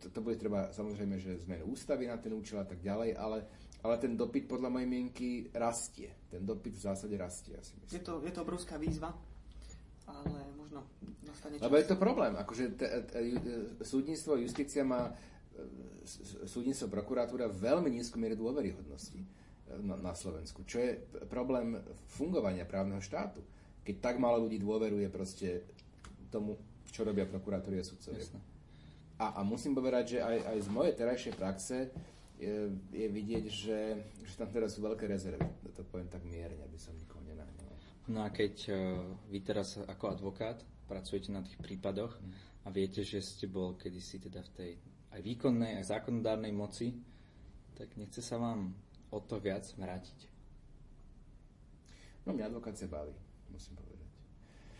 [0.00, 3.44] to, to bude treba samozrejme, že zmenu ústavy na ten účel a tak ďalej, ale,
[3.84, 6.12] ale ten dopyt podľa mojej mienky rastie.
[6.28, 8.00] Ten dopyt v zásade rastie, ja si myslím.
[8.00, 9.12] Je to, je to obrovská výzva,
[10.08, 10.40] ale
[10.74, 10.90] možno
[11.22, 11.62] nastane čas.
[11.62, 12.32] Lebo je to problém.
[12.34, 13.18] Akože te, te,
[13.86, 15.14] súdnictvo, justícia má
[16.50, 19.22] súdnictvo, prokuratúra veľmi nízku mieru dôveryhodnosti
[19.80, 20.98] na, na Slovensku, čo je
[21.30, 21.78] problém
[22.18, 23.38] fungovania právneho štátu.
[23.86, 25.62] Keď tak málo ľudí dôveruje proste
[26.28, 26.58] tomu,
[26.90, 28.26] čo robia prokuratúry a sudcovia.
[29.14, 31.76] A, a musím povedať, že aj, aj z mojej terajšej praxe
[32.34, 33.80] je, je vidieť, že,
[34.26, 35.46] že tam teraz sú veľké rezervy.
[35.78, 37.23] To poviem tak mierne, aby som nikoho.
[38.08, 38.76] No a keď uh,
[39.32, 42.32] vy teraz ako advokát pracujete na tých prípadoch mm.
[42.64, 44.70] a viete, že ste bol kedysi teda v tej
[45.14, 46.90] aj výkonnej, aj zákonodárnej moci,
[47.78, 48.74] tak nechce sa vám
[49.14, 50.18] o to viac vrátiť?
[52.26, 53.14] No mňa advokácia baví,
[53.52, 54.10] musím povedať.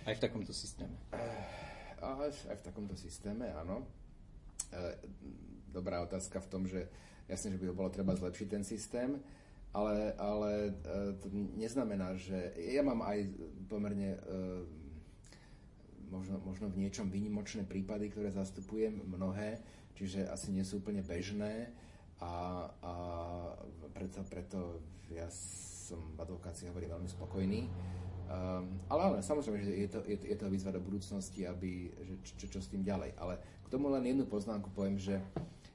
[0.04, 0.96] Aj v takomto systéme?
[2.02, 3.86] Aj, aj v takomto systéme, áno.
[4.74, 4.98] E,
[5.70, 6.90] dobrá otázka v tom, že
[7.30, 9.22] jasne, že by ho bolo treba zlepšiť ten systém,
[9.74, 10.72] ale, ale e,
[11.18, 11.26] to
[11.58, 13.26] neznamená, že ja mám aj
[13.66, 14.20] pomerne e,
[16.14, 19.58] možno, možno v niečom výnimočné prípady, ktoré zastupujem, mnohé,
[19.98, 21.74] čiže asi nie sú úplne bežné
[22.22, 22.92] a, a
[23.90, 24.58] preto, preto
[25.10, 25.26] ja
[25.84, 27.66] som v advokácii hovorí veľmi spokojný.
[28.24, 31.92] Um, ale, ale samozrejme, že je to, je, je to výzva do budúcnosti, aby,
[32.24, 33.12] že čo, čo s tým ďalej.
[33.20, 35.20] Ale k tomu len jednu poznámku poviem, že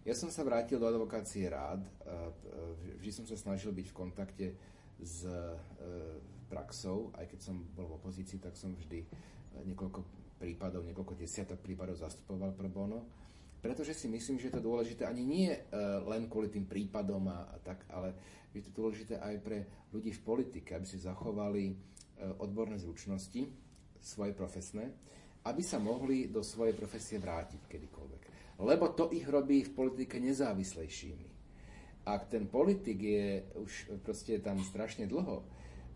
[0.10, 1.86] ja som sa vrátil do advokácie rád,
[2.98, 4.48] vždy som sa snažil byť v kontakte
[5.00, 5.32] s e,
[6.52, 9.08] praxou, aj keď som bol v opozícii, tak som vždy e,
[9.70, 10.02] niekoľko
[10.40, 13.08] prípadov, niekoľko desiatok prípadov zastupoval pro bono,
[13.60, 15.60] pretože si myslím, že je to dôležité ani nie e,
[16.08, 18.16] len kvôli tým prípadom a, tak, ale
[18.52, 19.58] je to dôležité aj pre
[19.94, 21.72] ľudí v politike, aby si zachovali
[22.20, 23.48] odborné zručnosti,
[24.04, 24.92] svoje profesné,
[25.48, 28.29] aby sa mohli do svojej profesie vrátiť kedykoľvek.
[28.60, 31.28] Lebo to ich robí v politike nezávislejšími.
[32.04, 35.46] Ak ten politik je už proste tam strašne dlho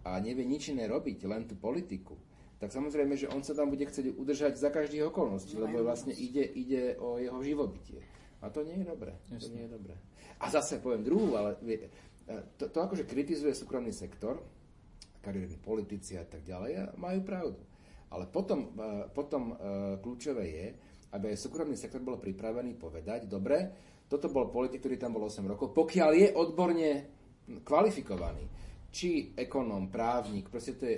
[0.07, 2.15] a nevie nič iné robiť, len tú politiku,
[2.63, 6.47] tak samozrejme, že on sa tam bude chcieť udržať za každých okolností, lebo vlastne ide,
[6.47, 7.99] ide o jeho živobytie.
[8.39, 9.11] A to nie je dobré.
[9.27, 9.95] To nie je dobré.
[10.39, 11.59] A zase poviem druhú, ale
[12.55, 14.39] to, to akože kritizuje súkromný sektor,
[15.23, 17.59] kariérni politici a tak ďalej, a majú pravdu.
[18.11, 19.55] Ale potom, e, potom e,
[20.03, 20.67] kľúčové je,
[21.13, 23.69] aby aj súkromný sektor bol pripravený povedať, dobre,
[24.09, 26.89] toto bol politik, ktorý tam bol 8 rokov, pokiaľ je odborne
[27.61, 28.45] kvalifikovaný,
[28.93, 30.97] či ekonóm, právnik, proste to je,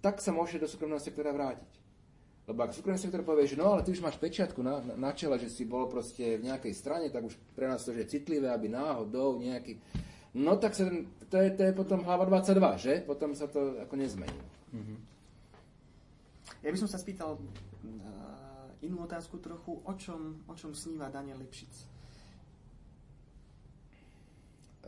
[0.00, 1.78] tak sa môže do súkromného sektora vrátiť.
[2.48, 5.10] Lebo ak súkromný sektor povie, že no ale ty už máš pečiatku na, na, na
[5.12, 8.48] čele, že si bol proste v nejakej strane, tak už pre nás to je citlivé,
[8.48, 9.76] aby náhodou nejaký...
[10.32, 10.88] No tak sa,
[11.28, 12.94] to, je, to je potom hlava 22, že?
[13.04, 14.40] Potom sa to ako nezmení.
[14.72, 14.98] Mm-hmm.
[16.64, 18.47] Ja by som sa spýtal uh,
[18.82, 21.74] inú otázku trochu, o čom, o čom sníva Daniel Lipšic?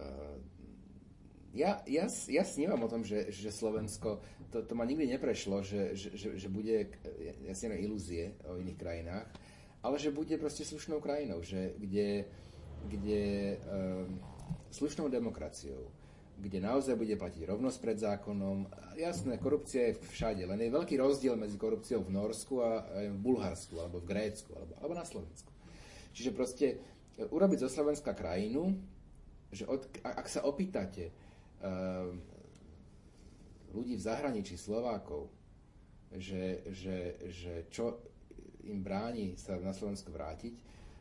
[0.01, 0.39] Uh,
[1.51, 4.23] ja, ja, ja snívam o tom, že, že Slovensko,
[4.55, 6.95] to, to ma nikdy neprešlo, že, že, že, že bude,
[7.43, 9.27] ja si ilúzie o iných krajinách,
[9.83, 12.31] ale že bude proste slušnou krajinou, že kde,
[12.87, 13.23] kde
[13.67, 14.23] um,
[14.71, 15.91] slušnou demokraciou,
[16.41, 18.73] kde naozaj bude platiť rovnosť pred zákonom.
[18.97, 23.77] Jasné, korupcia je všade, len je veľký rozdiel medzi korupciou v Norsku a v Bulharsku,
[23.77, 25.53] alebo v Grécku, alebo, alebo na Slovensku.
[26.17, 26.77] Čiže proste e,
[27.29, 28.73] urobiť zo Slovenska krajinu,
[29.53, 32.15] že od, ak sa opýtate uh,
[33.75, 35.27] ľudí v zahraničí, Slovákov,
[36.15, 37.99] že, že, že čo
[38.63, 40.55] im bráni sa na Slovensko vrátiť,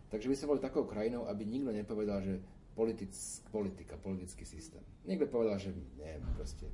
[0.09, 2.41] takže by sa boli takou krajinou, aby nikto nepovedal, že
[2.73, 3.13] politic,
[3.51, 4.81] politika, politický systém.
[5.05, 6.69] Niekto povedal, že neviem, proste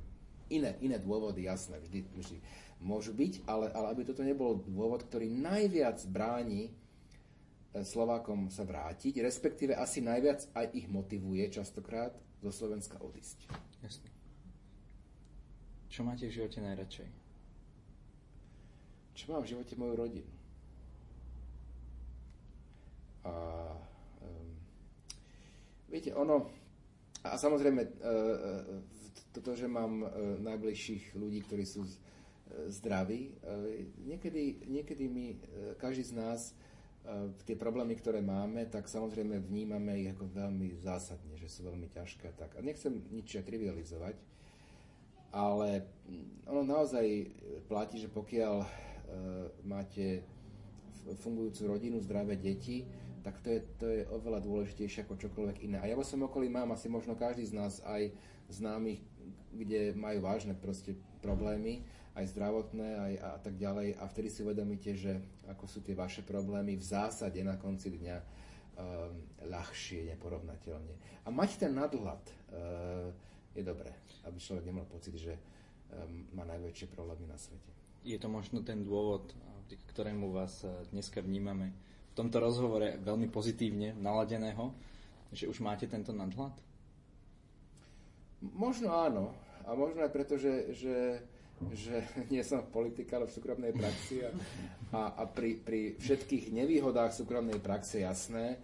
[0.50, 2.36] iné, iné dôvody, jasné, vždy, vždy
[2.80, 6.70] môžu byť, ale, ale aby toto nebol dôvod, ktorý najviac bráni
[7.76, 13.44] Slovákom sa vrátiť, respektíve asi najviac aj ich motivuje častokrát zo Slovenska odísť.
[13.84, 14.08] Jasne.
[15.92, 17.08] Čo máte v živote najradšej?
[19.16, 20.32] Čo mám v živote moju rodinu?
[23.24, 23.32] A
[25.88, 26.50] viete, ono,
[27.26, 27.90] a samozrejme, uh,
[29.30, 31.84] toto, že mám uh, najbližších ľudí, ktorí sú
[32.70, 33.34] zdraví,
[34.06, 35.26] niekedy, niekedy my,
[35.82, 36.40] každý z nás,
[37.42, 42.38] tie problémy, ktoré máme, tak samozrejme vnímame ich ako veľmi zásadne, že sú veľmi ťažké.
[42.38, 42.56] Tak.
[42.56, 44.14] A nechcem nič trivializovať,
[45.34, 45.90] ale
[46.46, 47.06] ono naozaj
[47.66, 48.62] platí, že pokiaľ
[49.66, 50.22] máte
[51.20, 52.86] fungujúcu rodinu, zdravé deti,
[53.26, 55.82] tak to je, to je oveľa dôležitejšie ako čokoľvek iné.
[55.82, 58.14] A ja vo svojom okolí mám asi možno každý z nás aj
[58.46, 59.02] známych,
[59.50, 60.94] kde majú vážne proste
[61.26, 61.82] problémy,
[62.14, 63.98] aj zdravotné, aj a, tak ďalej.
[63.98, 65.18] A vtedy si uvedomíte, že
[65.50, 68.24] ako sú tie vaše problémy v zásade na konci dňa um,
[69.50, 71.26] ľahšie, neporovnateľne.
[71.26, 73.10] A mať ten nadhľad uh,
[73.58, 73.90] je dobré,
[74.22, 77.74] aby človek nemal pocit, že um, má najväčšie problémy na svete.
[78.06, 79.34] Je to možno ten dôvod,
[79.90, 80.62] ktorému vás
[80.94, 81.74] dneska vnímame
[82.16, 84.72] tomto rozhovore veľmi pozitívne naladeného,
[85.28, 86.56] že už máte tento nadhľad?
[88.56, 89.36] Možno áno.
[89.66, 91.20] A možno aj preto, že, že,
[91.74, 91.94] že
[92.32, 94.30] nie som v politike, ale v súkromnej praxi a,
[94.96, 98.56] a, a pri, pri všetkých nevýhodách súkromnej praxe jasné,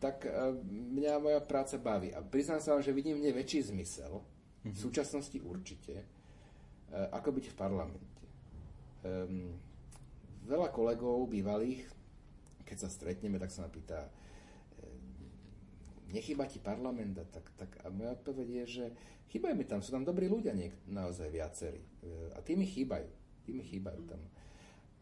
[0.00, 0.30] tak e,
[0.70, 2.12] mňa moja práca baví.
[2.14, 4.22] A priznám sa vám, že vidím v nej väčší zmysel,
[4.62, 4.76] v mhm.
[4.76, 6.06] súčasnosti určite, e,
[7.10, 8.22] ako byť v parlamente.
[9.00, 9.56] Um,
[10.44, 11.99] veľa kolegov bývalých
[12.70, 14.10] keď sa stretneme, tak sa ma pýta, e,
[16.14, 17.18] nechýba ti parlament?
[17.18, 18.84] A, tak, tak, a moja odpoveď je, že
[19.34, 21.82] chýbajú mi tam, sú tam dobrí ľudia niek- naozaj viacerí.
[21.82, 23.10] E, a tí mi chýbajú.
[23.42, 24.22] Tí mi chýbajú tam.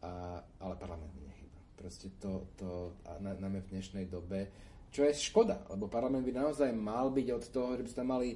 [0.01, 1.61] A, ale parlament mi nechýba.
[1.77, 4.49] Proste to, to a na, najmä v dnešnej dobe,
[4.89, 8.29] čo je škoda, lebo parlament by naozaj mal byť od toho, že by sme mali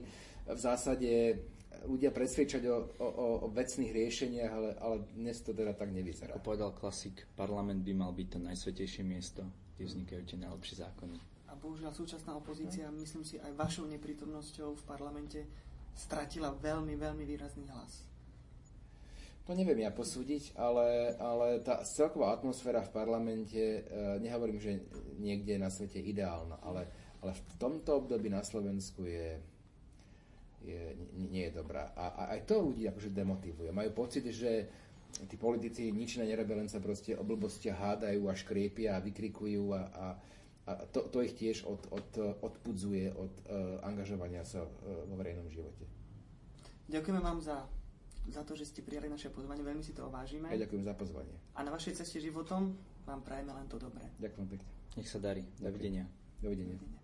[0.46, 1.42] v zásade
[1.86, 3.08] ľudia presvedčať o, o,
[3.46, 6.38] o vecných riešeniach, ale, ale dnes to teda tak nevyzerá.
[6.38, 9.44] Ako povedal klasik, parlament by mal byť to najsvetejšie miesto,
[9.76, 11.18] kde vznikajú tie najlepšie zákony.
[11.50, 12.98] A bohužiaľ súčasná opozícia, no.
[12.98, 15.46] myslím si, aj vašou neprítomnosťou v parlamente
[15.94, 18.10] stratila veľmi, veľmi výrazný hlas.
[19.44, 23.82] To neviem ja posúdiť, ale, ale tá celková atmosféra v parlamente, e,
[24.24, 24.80] nehovorím, že
[25.20, 26.88] niekde na svete ideálna, ale,
[27.20, 29.44] ale v tomto období na Slovensku je,
[30.64, 31.92] je, nie, nie je dobrá.
[31.94, 33.70] A, a aj to ľudí akože demotivuje.
[33.76, 34.72] Majú pocit, že
[35.28, 39.76] tí politici nič na nerobia, len sa proste o blbostiach hádajú a škriepia a vykrikujú
[39.76, 40.06] a, a,
[40.66, 42.10] a to, to ich tiež od, od,
[42.42, 44.70] odpudzuje od uh, angažovania sa uh,
[45.06, 45.86] vo verejnom živote.
[46.90, 47.68] Ďakujeme vám za,
[48.32, 50.50] za to, že ste prijali naše pozvanie, veľmi si to vážime.
[50.50, 51.36] Ja ďakujem za pozvanie.
[51.54, 52.74] A na vašej ceste životom
[53.06, 54.08] vám prajeme len to dobré.
[54.18, 54.72] Ďakujem pekne.
[54.98, 55.46] Nech sa darí.
[55.60, 56.10] Dovidenia.
[56.42, 56.80] Dovidenia.
[56.80, 57.03] Dovidenia.